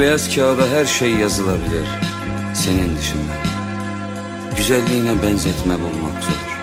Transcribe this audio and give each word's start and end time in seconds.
Beyaz 0.00 0.34
kağıda 0.34 0.66
her 0.68 0.84
şey 0.84 1.10
yazılabilir. 1.10 1.88
Senin 2.54 2.96
dışında. 2.96 3.32
Güzelliğine 4.56 5.22
benzetme 5.22 5.74
bulmak 5.74 6.24
zor. 6.24 6.56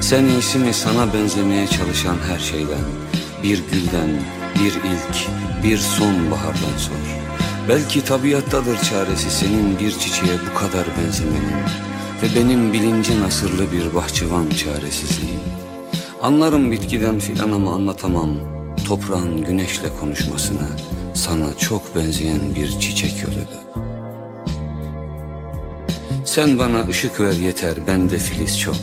Sen 0.00 0.24
iyisi 0.24 0.74
sana 0.74 1.14
benzemeye 1.14 1.66
çalışan 1.66 2.16
her 2.28 2.38
şeyden, 2.38 2.84
bir 3.42 3.62
gülden, 3.72 4.10
bir 4.54 4.72
ilk, 4.72 5.28
bir 5.64 5.78
sonbahardan 5.78 6.78
sor. 6.78 6.94
Belki 7.68 8.04
tabiattadır 8.04 8.78
çaresi 8.82 9.30
senin 9.30 9.78
bir 9.78 9.90
çiçeğe 9.90 10.38
bu 10.50 10.58
kadar 10.58 10.86
benzemenin 10.98 11.64
ve 12.22 12.40
benim 12.40 12.72
bilinci 12.72 13.20
nasırlı 13.20 13.72
bir 13.72 13.94
bahçıvan 13.94 14.46
çaresizliğim. 14.50 15.40
Anlarım 16.22 16.72
bitkiden 16.72 17.18
filan 17.18 17.52
ama 17.52 17.74
anlatamam 17.74 18.30
toprağın 18.84 19.44
güneşle 19.44 19.88
konuşmasını 20.00 20.68
sana 21.14 21.58
çok 21.58 21.96
benzeyen 21.96 22.54
bir 22.54 22.80
çiçek 22.80 23.22
yoluyla. 23.22 23.64
Sen 26.24 26.58
bana 26.58 26.86
ışık 26.88 27.20
ver 27.20 27.32
yeter 27.32 27.74
bende 27.86 28.18
filiz 28.18 28.60
çok. 28.60 28.76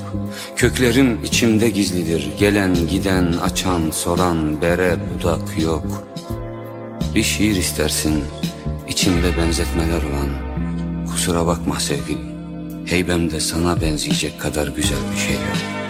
Köklerim 0.55 1.23
içimde 1.23 1.69
gizlidir 1.69 2.29
Gelen 2.39 2.87
giden 2.87 3.33
açan 3.33 3.91
soran 3.91 4.61
bere 4.61 4.97
budak 5.13 5.59
yok. 5.61 6.03
Bir 7.15 7.23
şiir 7.23 7.55
istersin 7.55 8.23
içimde 8.87 9.37
benzetmeler 9.37 9.97
olan. 9.97 10.51
Kusura 11.07 11.47
bakma 11.47 11.79
sevgilim 11.79 12.31
Heybemde 12.85 13.39
sana 13.39 13.81
benzeyecek 13.81 14.41
kadar 14.41 14.67
güzel 14.67 14.97
bir 15.13 15.19
şey 15.19 15.33
yok 15.33 15.80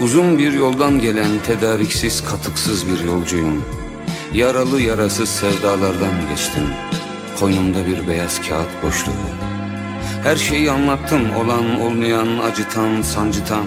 Uzun 0.00 0.38
bir 0.38 0.52
yoldan 0.52 1.00
gelen 1.00 1.30
tedariksiz 1.46 2.24
katıksız 2.24 2.86
bir 2.86 3.04
yolcuyum. 3.04 3.64
Yaralı 4.34 4.80
yarasız 4.80 5.28
sevdalardan 5.28 6.28
geçtim. 6.30 6.62
Koynumda 7.40 7.86
bir 7.86 8.08
beyaz 8.08 8.40
kağıt 8.48 8.82
boşluğu. 8.82 9.12
Her 10.22 10.36
şeyi 10.36 10.70
anlattım 10.70 11.36
olan 11.36 11.80
olmayan 11.80 12.38
acıtan 12.38 13.02
sancıtan. 13.02 13.64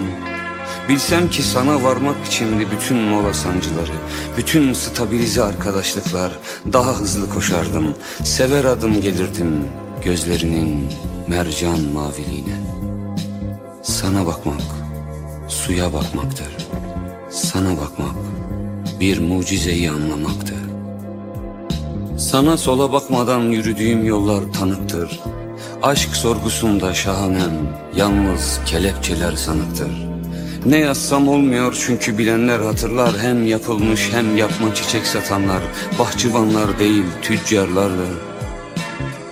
Bilsem 0.88 1.30
ki 1.30 1.42
sana 1.42 1.82
varmak 1.82 2.26
içindi 2.26 2.66
bütün 2.70 2.96
mola 2.96 3.34
sancıları, 3.34 3.92
bütün 4.36 4.72
stabilize 4.72 5.42
arkadaşlıklar, 5.42 6.32
daha 6.72 7.00
hızlı 7.00 7.30
koşardım, 7.30 7.94
sever 8.24 8.64
adım 8.64 9.00
gelirdim 9.00 9.64
gözlerinin 10.04 10.88
mercan 11.28 11.80
maviliğine. 11.80 12.60
Sana 13.82 14.26
bakmak, 14.26 14.62
suya 15.50 15.92
bakmaktır. 15.92 16.68
Sana 17.30 17.70
bakmak 17.70 18.14
bir 19.00 19.18
mucizeyi 19.18 19.90
anlamaktır. 19.90 20.58
Sana 22.18 22.56
sola 22.56 22.92
bakmadan 22.92 23.40
yürüdüğüm 23.40 24.04
yollar 24.04 24.52
tanıktır. 24.52 25.20
Aşk 25.82 26.16
sorgusunda 26.16 26.94
şahanem, 26.94 27.52
yalnız 27.96 28.60
kelepçeler 28.66 29.32
sanıktır. 29.32 30.10
Ne 30.66 30.78
yazsam 30.78 31.28
olmuyor 31.28 31.76
çünkü 31.86 32.18
bilenler 32.18 32.60
hatırlar 32.60 33.18
Hem 33.18 33.46
yapılmış 33.46 34.12
hem 34.12 34.36
yapma 34.36 34.74
çiçek 34.74 35.06
satanlar 35.06 35.62
Bahçıvanlar 35.98 36.78
değil 36.78 37.04
tüccarlardır 37.22 38.10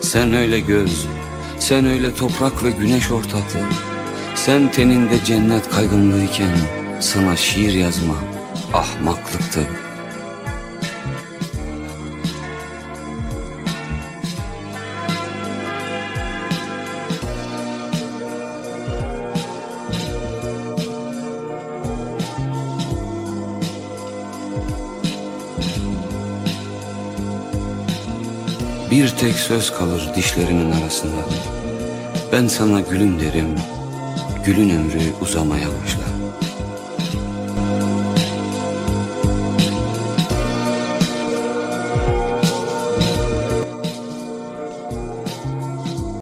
Sen 0.01 0.35
öyle 0.35 0.61
göz, 0.61 1.07
sen 1.59 1.87
öyle 1.87 2.15
toprak 2.15 2.65
ve 2.65 2.71
güneş 2.71 3.11
ortaklığı 3.11 3.88
sen 4.45 4.71
teninde 4.71 5.25
cennet 5.25 5.69
kaygınlığıyken 5.71 6.57
sana 7.01 7.37
şiir 7.37 7.73
yazma 7.73 8.15
ahmaklıktı. 8.75 9.61
Bir 28.91 29.09
tek 29.09 29.35
söz 29.35 29.73
kalır 29.73 30.11
dişlerinin 30.17 30.73
arasında. 30.73 31.23
Ben 32.33 32.47
sana 32.49 32.81
gülüm 32.81 33.21
derim, 33.21 33.55
Gülün 34.45 34.71
ömrü 34.71 35.01
uzamaya 35.21 35.69
başlar. 35.69 36.18